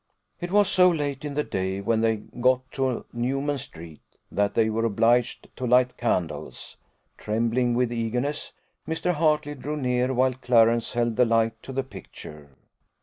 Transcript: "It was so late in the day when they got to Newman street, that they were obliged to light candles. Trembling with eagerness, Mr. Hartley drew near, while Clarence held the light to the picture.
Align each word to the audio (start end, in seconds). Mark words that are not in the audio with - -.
"It 0.39 0.51
was 0.51 0.67
so 0.67 0.89
late 0.89 1.23
in 1.23 1.35
the 1.35 1.43
day 1.43 1.79
when 1.79 2.01
they 2.01 2.15
got 2.15 2.63
to 2.71 3.05
Newman 3.13 3.59
street, 3.59 4.01
that 4.31 4.55
they 4.55 4.67
were 4.67 4.83
obliged 4.83 5.55
to 5.57 5.67
light 5.67 5.95
candles. 5.95 6.77
Trembling 7.19 7.75
with 7.75 7.93
eagerness, 7.93 8.51
Mr. 8.87 9.13
Hartley 9.13 9.53
drew 9.53 9.77
near, 9.77 10.11
while 10.11 10.33
Clarence 10.33 10.93
held 10.93 11.17
the 11.17 11.25
light 11.25 11.61
to 11.61 11.71
the 11.71 11.83
picture. 11.83 12.55